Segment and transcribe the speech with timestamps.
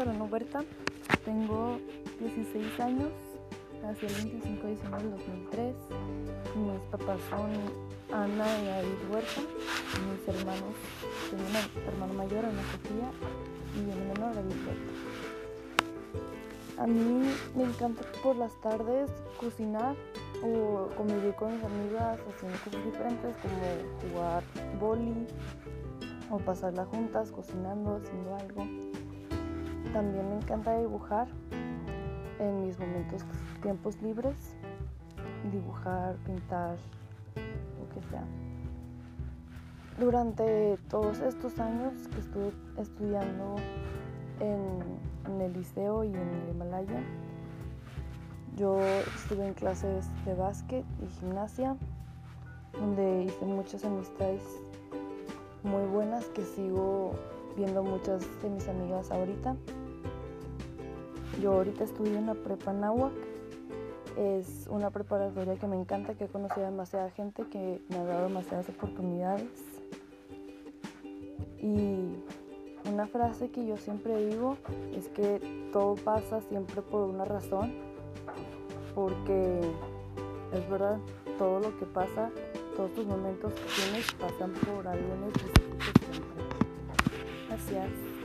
[0.00, 0.64] Marta,
[1.26, 1.78] tengo
[2.20, 3.10] 16 años,
[3.82, 5.74] nací el 25 de diciembre del 2003.
[6.56, 7.50] Mis papás son
[8.10, 9.42] Ana y David Huerta,
[10.08, 10.74] mis hermanos,
[11.28, 11.54] tengo un
[11.86, 13.10] hermano mayor, Ana Sofía,
[13.76, 14.92] y mi menor, David Huerta.
[16.82, 19.94] A mí me encanta por las tardes cocinar
[20.42, 24.42] o convivir con mis amigas haciendo cosas diferentes como jugar
[24.80, 25.26] boli
[26.30, 28.64] o pasarla juntas cocinando, haciendo algo.
[29.92, 31.28] También me encanta dibujar
[32.38, 33.24] en mis momentos,
[33.62, 34.54] tiempos libres,
[35.50, 36.76] dibujar, pintar,
[37.36, 38.24] lo que sea.
[39.98, 43.56] Durante todos estos años que estuve estudiando
[44.40, 44.80] en,
[45.26, 47.02] en el liceo y en el Himalaya,
[48.56, 48.80] yo
[49.16, 51.76] estuve en clases de básquet y gimnasia,
[52.72, 54.42] donde hice muchas amistades
[55.62, 57.12] muy buenas que sigo
[57.56, 59.56] viendo muchas de mis amigas ahorita.
[61.40, 63.12] Yo ahorita estudio en la prepa Nahuac.
[64.16, 68.04] Es una preparatoria que me encanta, que he conocido a demasiada gente, que me ha
[68.04, 69.48] dado demasiadas oportunidades.
[71.58, 72.16] Y
[72.90, 74.56] una frase que yo siempre digo
[74.94, 77.72] es que todo pasa siempre por una razón,
[78.94, 79.60] porque
[80.52, 80.98] es verdad,
[81.38, 82.30] todo lo que pasa,
[82.76, 85.14] todos tus momentos que tienes pasan por algo.
[87.68, 88.19] Gracias.